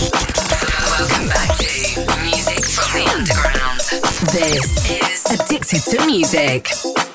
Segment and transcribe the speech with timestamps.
[0.00, 3.80] Welcome back to Music from the Underground.
[4.32, 7.09] This is Addicted to Music.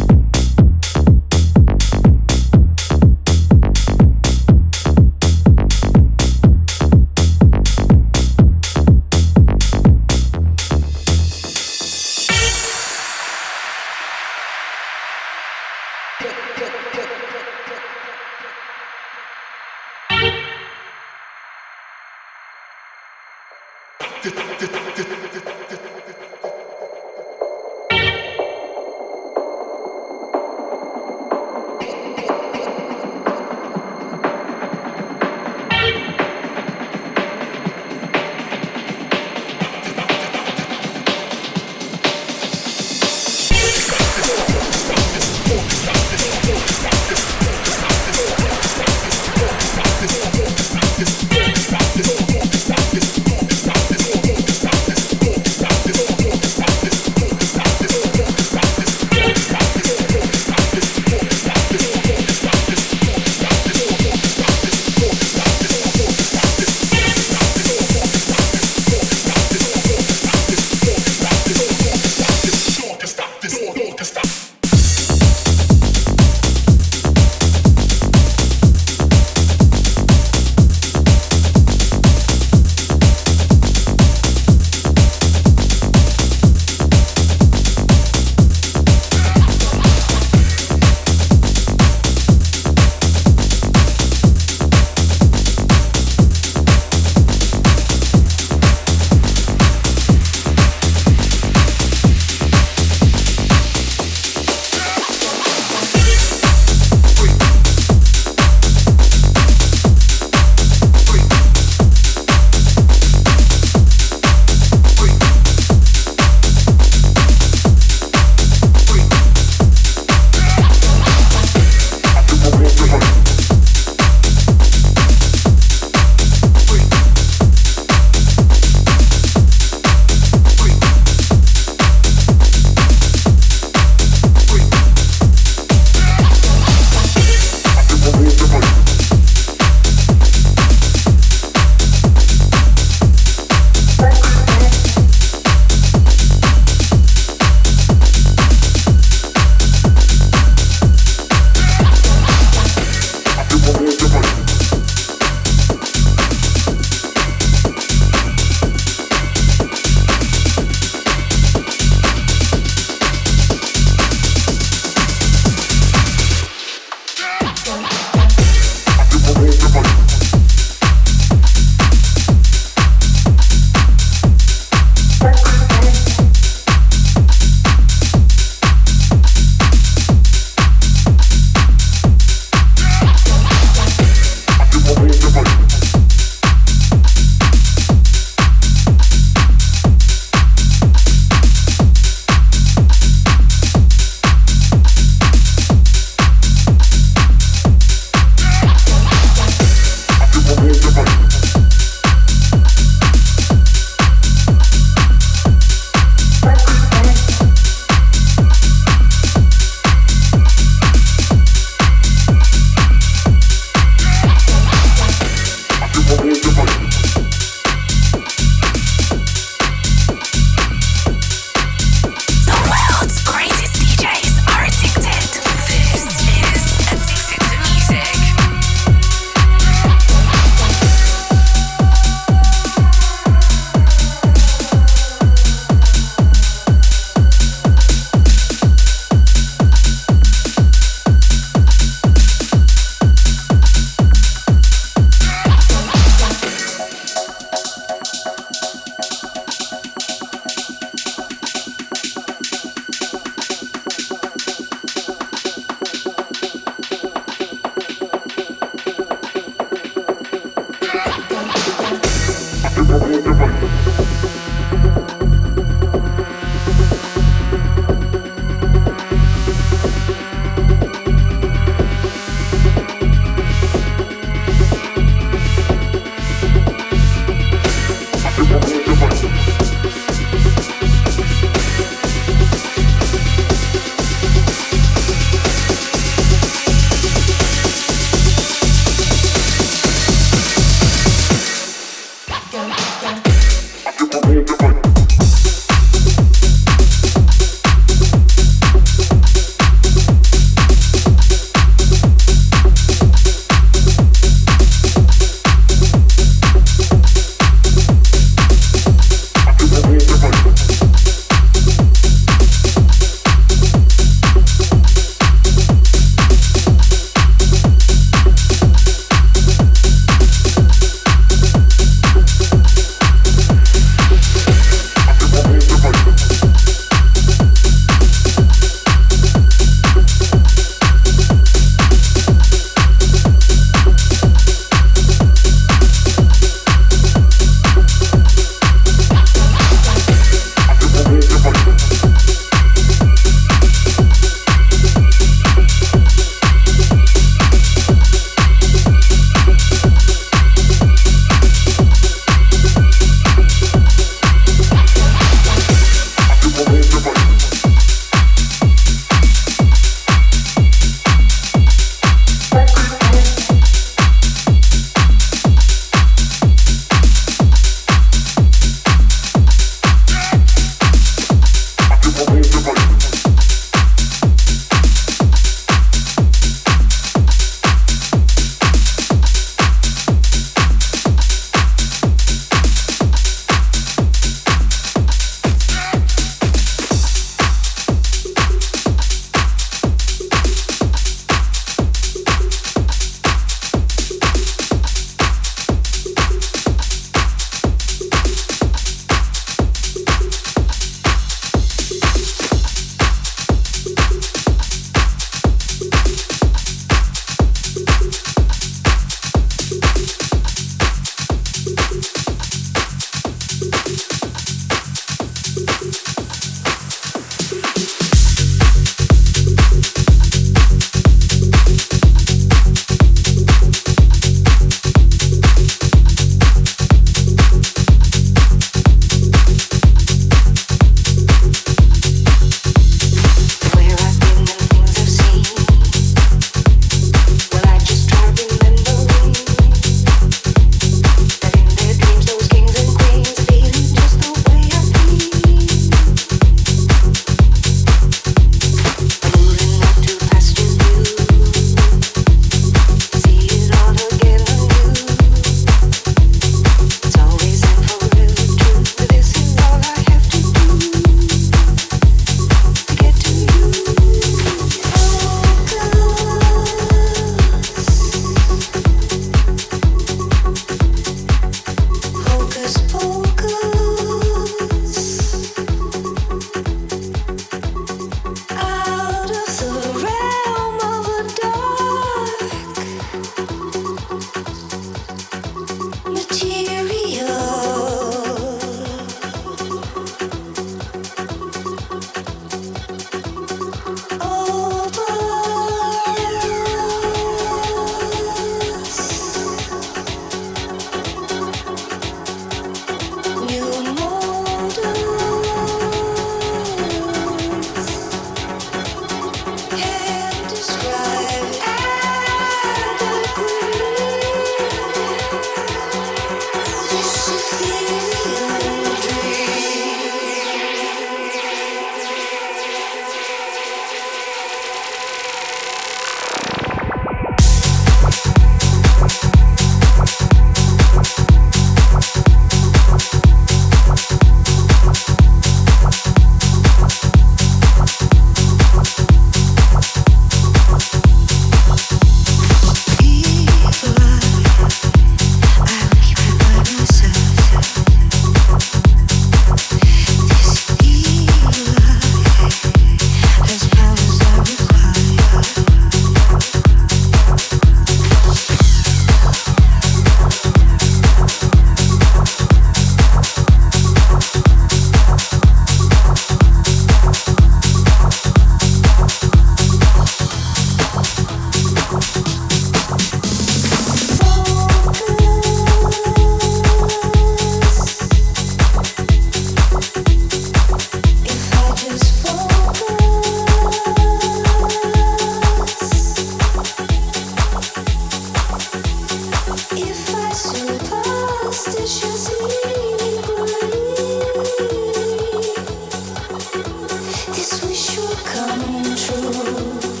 [597.91, 600.00] wish were coming true.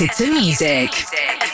[0.00, 0.90] Addicted to Music.
[0.90, 1.49] Music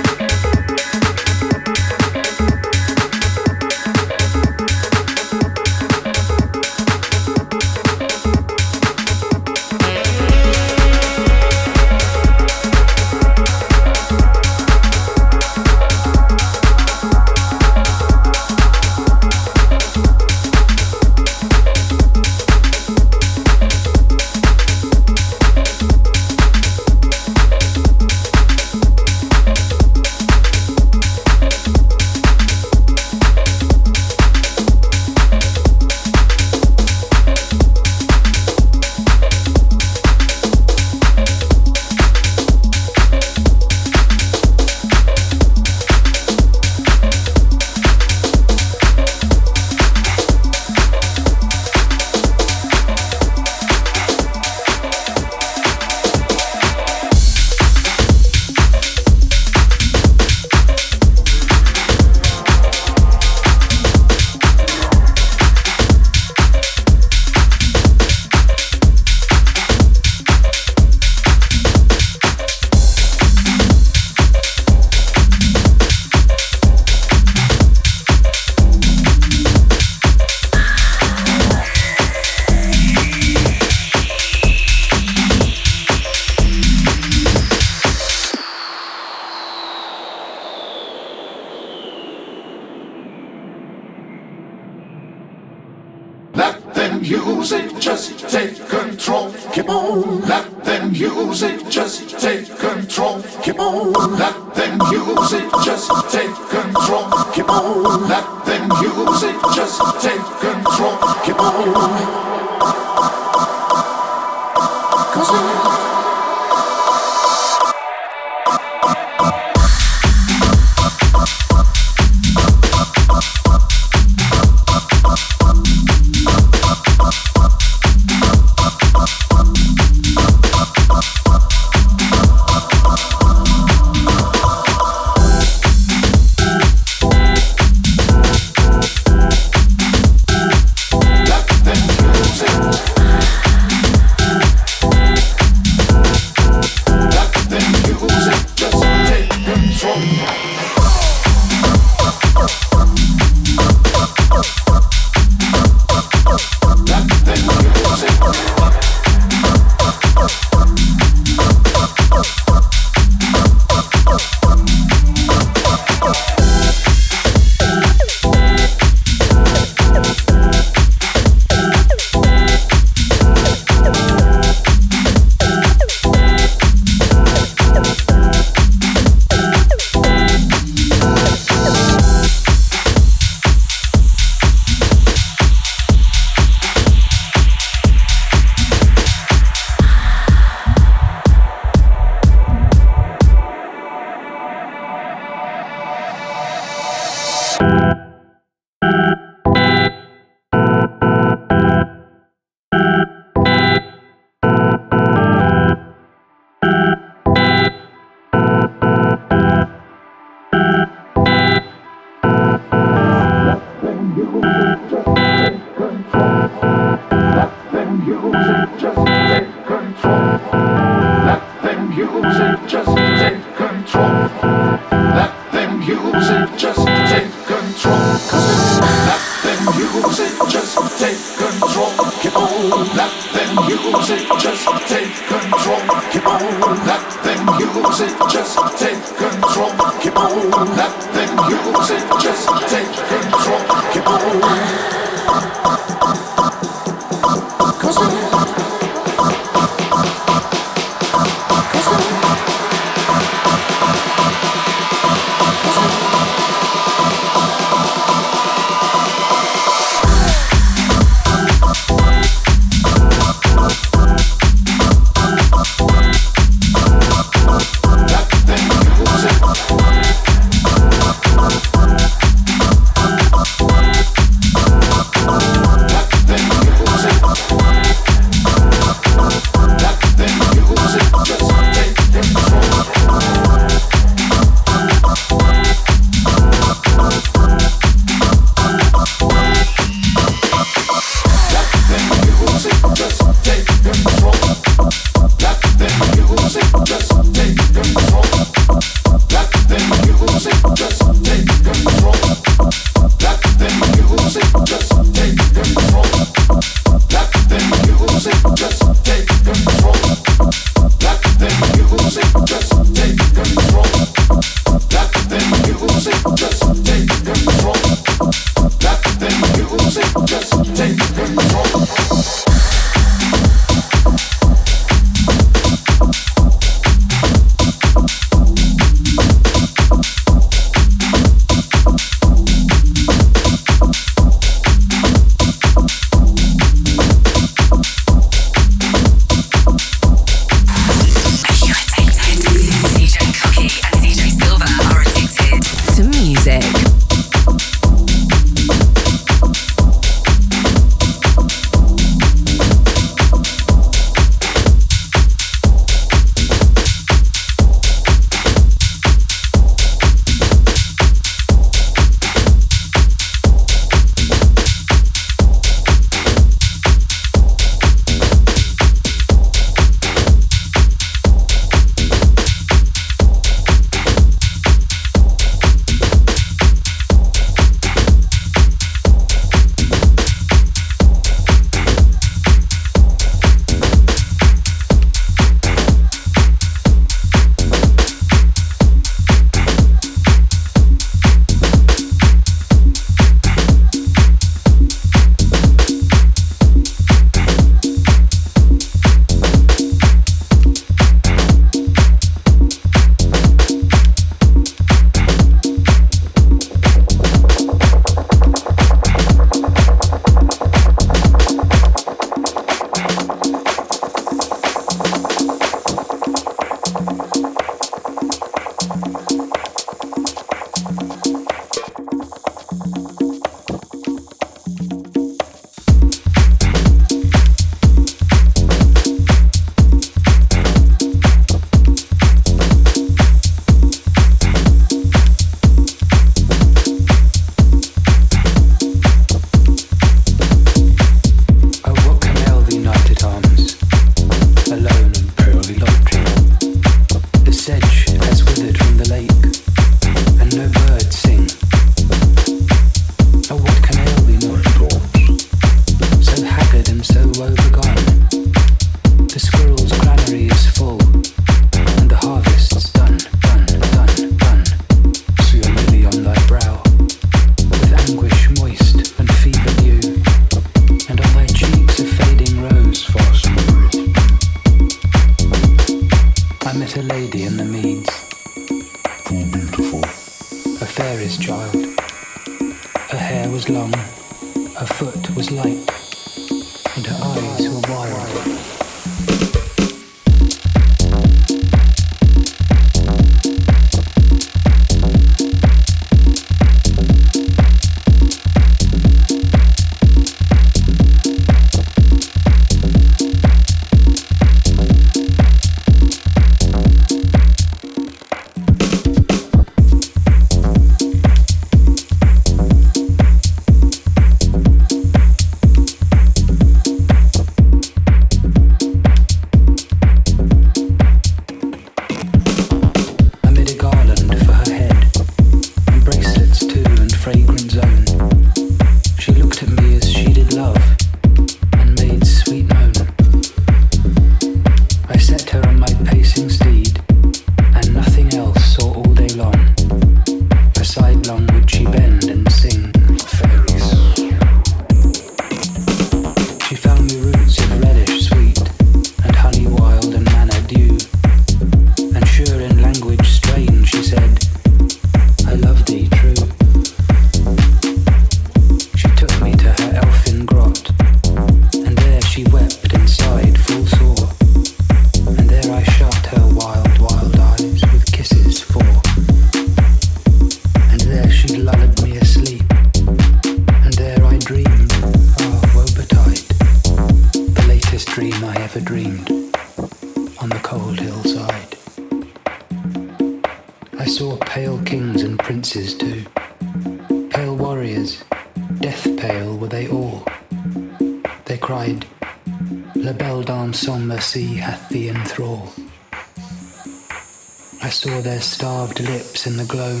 [598.54, 600.00] starved lips in the gloam,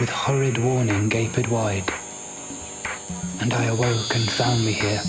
[0.00, 1.88] with horrid warning gaped wide.
[3.40, 5.00] And I awoke and found me here,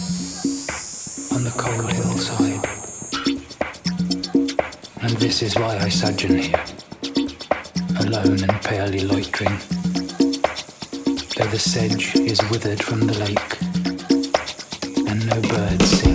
[1.34, 2.64] on the cold hillside.
[5.02, 6.64] And this is why I sojourn here,
[8.02, 9.58] alone and palely loitering,
[11.38, 13.54] though the sedge is withered from the lake,
[15.10, 16.07] and no birds sing.